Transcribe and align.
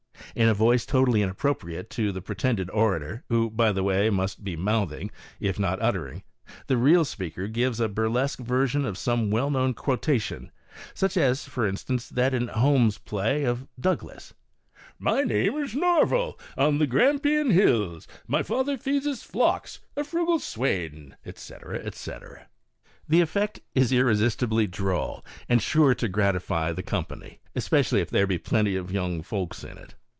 In 0.33 0.47
a 0.47 0.53
voice 0.53 0.85
totally 0.85 1.21
inappropriate 1.21 1.89
to 1.89 2.03
that 2.03 2.07
of 2.09 2.13
the 2.13 2.21
pre 2.21 2.35
tended 2.35 2.69
orator— 2.69 3.25
who, 3.27 3.49
by 3.49 3.73
the 3.73 3.83
wa^, 3.83 4.09
must 4.13 4.45
be 4.45 4.55
"mouthing," 4.55 5.11
if 5.41 5.59
not 5.59 5.81
uttering— 5.81 6.23
the 6.67 6.77
real 6.77 7.03
speaker 7.03 7.49
gives 7.49 7.81
a 7.81 7.89
burlesque 7.89 8.39
version 8.39 8.85
of 8.85 8.97
some 8.97 9.29
well 9.29 9.49
known 9.51 9.73
quotation, 9.73 10.49
such, 10.93 11.17
as, 11.17 11.43
for 11.45 11.67
instance, 11.67 12.07
that 12.07 12.33
in 12.33 12.47
Home's 12.47 12.97
play 12.97 13.43
of 13.43 13.67
"Douglas:"" 13.77 14.33
My 14.99 15.23
name 15.23 15.53
is 15.57 15.75
Norval! 15.75 16.39
On 16.57 16.77
the 16.77 16.87
Grampian 16.87 17.49
hills 17.51 18.07
My 18.25 18.41
father 18.41 18.77
feeds 18.77 19.05
his 19.05 19.23
flocks, 19.23 19.79
a 19.97 20.05
frugal 20.05 20.39
swain," 20.39 21.17
etc. 21.25 21.83
The 23.05 23.19
effect 23.21 23.59
is 23.75 23.91
irresistibly 23.91 24.65
droll 24.65 25.25
and 25.49 25.59
is 25.59 25.63
sure 25.65 25.93
to 25.95 26.07
gratify 26.07 26.71
the 26.71 26.83
com 26.83 27.03
pau, 27.03 27.21
especially 27.53 27.99
if 27.99 28.09
there 28.09 28.25
be 28.27 28.37
plenty 28.37 28.77
of 28.77 28.93
young 28.93 29.21
folks 29.23 29.65
in 29.65 29.77
it. 29.77 29.95